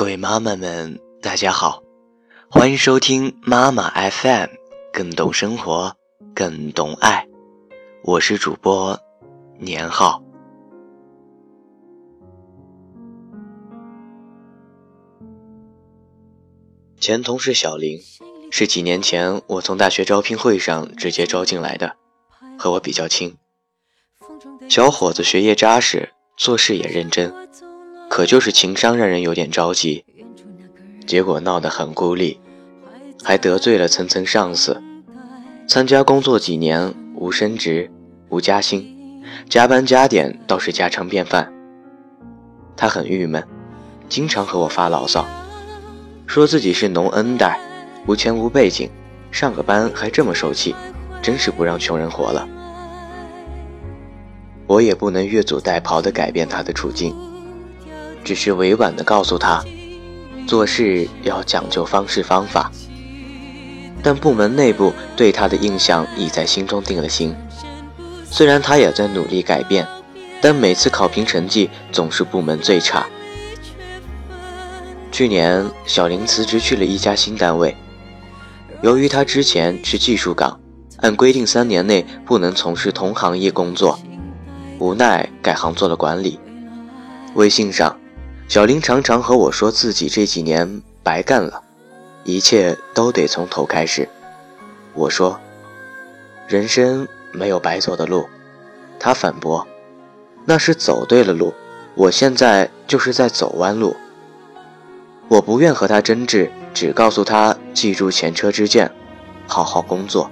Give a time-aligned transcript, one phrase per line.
[0.00, 1.82] 各位妈妈们，大家好，
[2.48, 4.48] 欢迎收听妈妈 FM，
[4.94, 5.94] 更懂生活，
[6.34, 7.28] 更懂爱。
[8.04, 8.98] 我是主播
[9.58, 10.22] 年浩。
[16.98, 18.00] 前同事小林
[18.50, 21.94] 是几年前我从大学招聘会上直接招进来的，
[22.58, 23.36] 和我比较亲。
[24.66, 27.34] 小伙子学业扎实，做事也认真，
[28.20, 30.04] 可就是情商让人有点着急。
[31.06, 32.38] 结果闹得很孤立，
[33.24, 34.82] 还得罪了层层上司。
[35.66, 37.90] 参加工作几年，无升职，
[38.28, 41.50] 无加薪，加班加点倒是家常便饭。
[42.76, 43.42] 他很郁闷，
[44.06, 45.26] 经常和我发牢骚。
[46.26, 47.58] 说自己是农恩代，
[48.06, 48.90] 无钱无背景，
[49.30, 50.74] 上个班还这么受气，
[51.22, 52.46] 真是不让穷人活了。
[54.66, 57.16] 我也不能越俎代庖地改变他的处境，
[58.24, 59.64] 只是委婉地告诉他，
[60.46, 62.70] 做事要讲究方式方法。
[64.02, 67.36] 但部门内部对他的印象已在心中定了型。
[68.24, 69.86] 虽然他也在努力改变，
[70.40, 73.06] 但每次考评成绩总是部门最差。
[75.12, 77.76] 去年，小林辞职去了一家新单位。
[78.80, 80.58] 由于他之前是技术岗，
[80.98, 83.98] 按规定三年内不能从事同行业工作，
[84.78, 86.40] 无奈改行做了管理。
[87.34, 87.99] 微信上，
[88.50, 91.62] 小林常常和我说自己这几年白干了，
[92.24, 94.08] 一切都得从头开始。
[94.92, 95.38] 我说
[96.50, 98.28] ：“人生没有白走的路。”
[98.98, 99.64] 他反驳
[100.44, 101.54] ：“那是走对了路，
[101.94, 103.94] 我现在就是在走弯路。”
[105.30, 108.90] 我不愿和他争执，只告诉他记住前车之鉴，
[109.46, 110.28] 好好工作。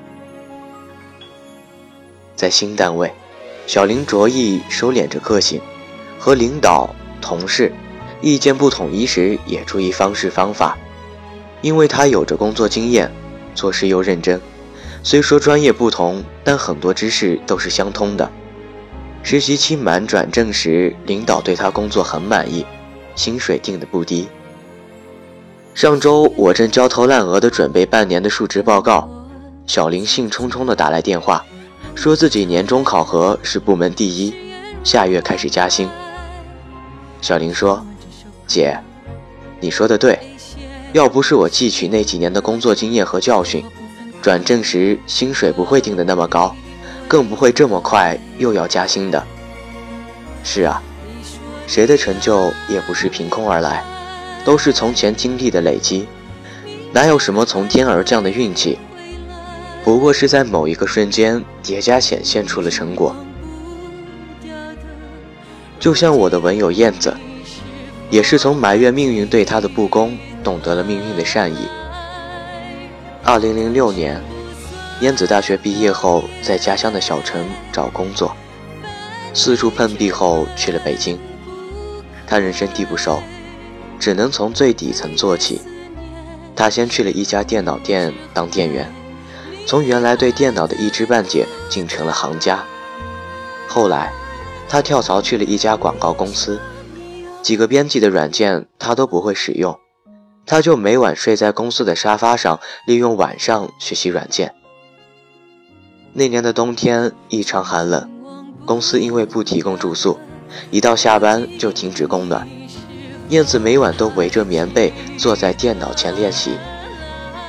[2.34, 3.14] 在新单位，
[3.68, 5.60] 小林着意收敛着个性，
[6.18, 7.72] 和领导、同事
[8.20, 10.76] 意见不统一时也注意方式方法。
[11.60, 13.10] 因为他有着工作经验，
[13.54, 14.40] 做事又认真，
[15.02, 18.30] 虽说专业不同，但很多知识都是相通的。
[19.24, 22.64] 实习期满转正时，领导对他工作很满意，
[23.16, 24.28] 薪水定的不低。
[25.74, 29.08] 上周我正焦头烂额地准备半年的述职报告，
[29.66, 31.44] 小林兴冲冲地打来电话，
[31.96, 34.32] 说自己年终考核是部门第一，
[34.84, 35.88] 下月开始加薪。
[37.20, 37.84] 小林说
[38.48, 38.76] ：“姐，
[39.60, 40.18] 你说的对，
[40.92, 43.64] 要不是我汲取那几年的工作经验和教训，
[44.20, 46.56] 转正时薪水不会定的那么高，
[47.06, 49.22] 更不会这么快又要加薪的。”
[50.42, 50.82] 是啊，
[51.66, 53.84] 谁的成就也不是凭空而来。
[54.44, 56.08] 都是从前经历的累积，
[56.92, 58.78] 哪有什么从天而降的运气？
[59.84, 63.14] 不过是在某一个瞬间叠加显现出了成果。
[65.78, 67.14] 就像我的文友燕子，
[68.10, 71.68] 也是从埋怨命运对他的不公，懂得了命运的善意。
[73.22, 74.22] 二零零六年，
[75.00, 78.34] 燕子大学毕业后，在家乡的小城找工作，
[79.34, 81.18] 四处碰壁后去了北京。
[82.26, 83.20] 她人生地不熟。
[84.00, 85.60] 只能从最底层做起。
[86.54, 88.88] 他先去了一家电脑店当店员，
[89.66, 92.62] 从原来对电脑的一知半解，竟成了行家。
[93.66, 94.12] 后来，
[94.68, 96.60] 他跳槽去了一家广告公司，
[97.42, 99.78] 几个编辑的软件他都不会使用，
[100.44, 104.54] 他就每晚睡在公司的沙发上，利用晚上学习软件。
[106.12, 108.10] 那年的冬天异常寒冷，
[108.66, 110.18] 公司因为不提供住宿，
[110.70, 112.46] 一到下班就停止供暖。
[113.28, 116.52] 燕子每晚都围着棉被坐在电脑前练习，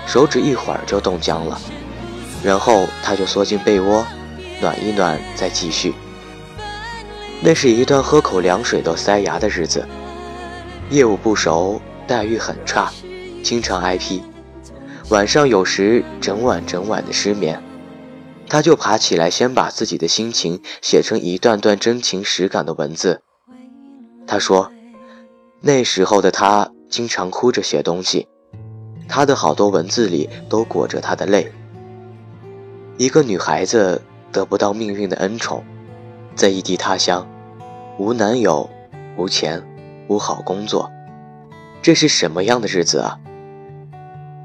[0.05, 1.59] 手指一会儿就冻僵了，
[2.43, 4.05] 然后他就缩进被窝，
[4.61, 5.93] 暖一暖再继续。
[7.41, 9.87] 那是一段喝口凉水都塞牙的日子，
[10.89, 12.91] 业务不熟，待遇很差，
[13.43, 14.21] 经常挨批，
[15.09, 17.61] 晚上有时整晚整晚的失眠，
[18.47, 23.21] 他就爬起来先把自己的心情写成一段段真情实感的文字。
[24.27, 24.71] 他说。
[25.61, 28.29] 那时候的他经常哭着写东西，
[29.09, 31.51] 他的好多文字里都裹着他的泪。
[32.95, 34.01] 一个女孩子
[34.31, 35.61] 得不到命运的恩宠，
[36.39, 37.27] 在异地他乡，
[37.97, 38.69] 无男友，
[39.17, 39.61] 无钱，
[40.07, 40.89] 无好工作，
[41.81, 43.19] 这是什么样的日子啊？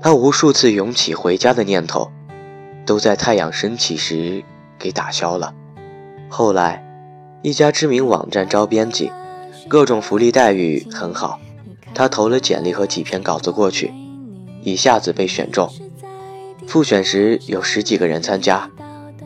[0.03, 2.11] 他无数次涌起回家的念头，
[2.85, 4.43] 都在太阳升起时
[4.77, 5.55] 给打消了。
[6.29, 6.85] 后来，
[7.43, 9.13] 一家知名网站招编辑。
[9.69, 11.39] 各种福利待遇很好，
[11.95, 13.95] 他投了简历和几篇稿子过去，
[14.65, 15.71] 一下子被选中。
[16.67, 18.69] 复选时有十几个人参加，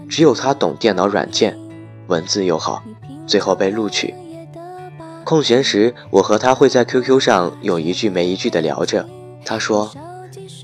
[0.06, 1.58] 只有他懂电脑软件，
[2.08, 2.82] 文字又好，
[3.26, 4.14] 最后被录取。
[5.24, 9.06] 空闲时，我和他会在 QQ 上有一句没一句的聊着。
[9.44, 9.90] 他说，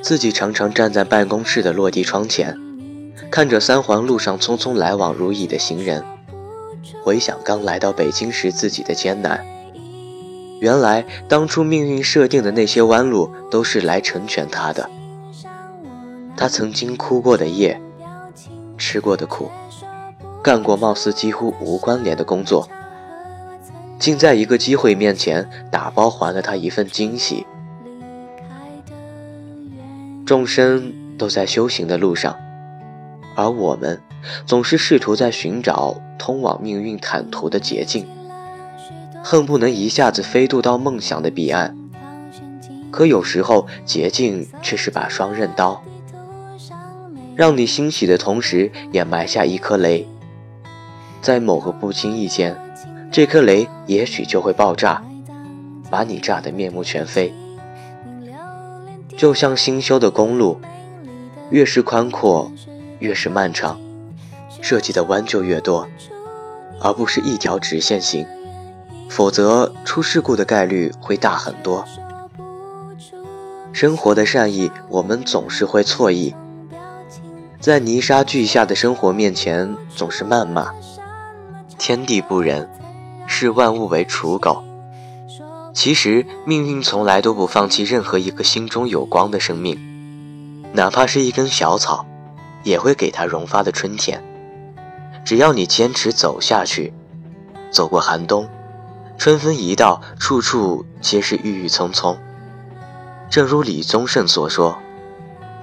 [0.03, 2.59] 自己常常站在办公室的落地窗前，
[3.31, 6.03] 看着三环路上匆匆来往如蚁的行人，
[7.03, 9.45] 回想刚来到北京时自己的艰难。
[10.61, 14.89] 原来当初命运设定的那些弯路，都是来成全他的。
[16.37, 17.79] 他曾经哭过的夜，
[18.79, 19.51] 吃过的苦，
[20.45, 22.69] 干过貌似几乎无关联的工作。
[23.99, 27.47] 竟在一个机会面前打包还了他一份惊喜。
[30.27, 32.37] 众生都在修行的路上，
[33.35, 33.99] 而我们
[34.45, 38.07] 总是试图在寻找通往命运坦途的捷径，
[39.23, 41.75] 恨不能一下子飞渡到梦想的彼岸。
[42.91, 45.83] 可有时候捷径却是把双刃刀，
[47.35, 50.07] 让你欣喜的同时也埋下一颗雷，
[51.25, 52.55] 在某个不经意间。
[53.11, 55.03] 这颗雷也许就会爆炸，
[55.91, 57.33] 把你炸得面目全非。
[59.17, 60.61] 就像新修的公路，
[61.49, 62.53] 越是宽阔，
[62.99, 63.81] 越是漫长，
[64.61, 65.89] 设计的弯就越多，
[66.81, 68.27] 而不是一条直线型，
[69.09, 71.85] 否则出事故的概率会大很多。
[73.73, 76.35] 生活的善意，我们总是会错意，
[77.61, 80.73] 在泥沙俱下的生活面前，总是谩骂，
[81.79, 82.69] 天地不仁。
[83.27, 84.63] 视万物为刍狗。
[85.73, 89.81] 其实，命运从来都不放弃任何一个心中有光的生命，
[90.73, 92.07] 哪怕是一根小草，
[92.63, 94.23] 也会给它融发的春天。
[95.25, 96.93] 只要你坚持走下去，
[97.71, 98.49] 走过寒冬，
[99.17, 102.17] 春分一到，处处皆是郁郁葱葱。
[103.31, 104.79] 正如李宗盛所说：“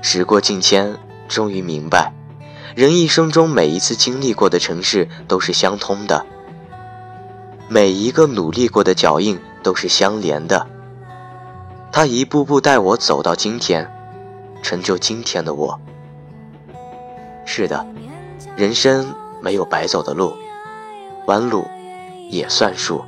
[0.02, 0.98] 时过境迁，
[1.30, 2.12] 终于明白，
[2.76, 6.26] 人一生中每一次经历过的城市都是相通的。”
[7.70, 10.68] 每一个努力过的脚印都是相连的，
[11.90, 13.90] 他一步步带我走到今天，
[14.62, 15.80] 成就今天的我。
[17.46, 17.88] 是的，
[18.58, 20.34] 人生没有白走的路，
[21.28, 21.66] 弯路
[22.30, 23.06] 也算数。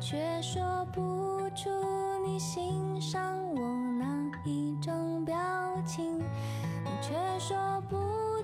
[0.00, 1.68] 却说不出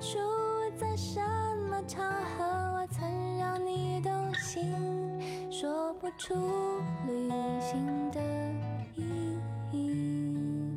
[0.09, 0.21] 处
[0.79, 1.21] 在什
[1.69, 2.05] 么场
[2.39, 4.73] 合我曾让你动心
[5.51, 6.33] 说不出
[7.09, 7.29] 旅
[7.61, 8.21] 行的
[8.95, 9.37] 意
[9.73, 10.77] 义。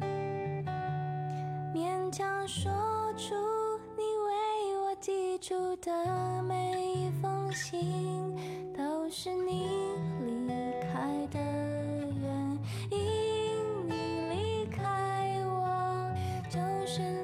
[1.76, 2.72] 勉强说
[3.16, 3.36] 出
[3.96, 8.36] 你为我寄出的每一封信
[8.76, 9.70] 都是你
[10.26, 10.52] 离
[10.92, 12.60] 开的原
[12.90, 13.94] 因你
[14.32, 16.12] 离开我
[16.50, 17.19] 就是